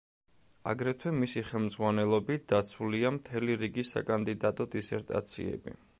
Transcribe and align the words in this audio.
აგრეთვე 0.71 1.11
მისი 1.17 1.43
ხელმძღვანელობით 1.49 2.47
დაცულია 2.53 3.11
მთელი 3.19 3.59
რიგი 3.65 3.87
საკანდიდატო 3.93 4.71
დისერტაციები. 4.77 5.81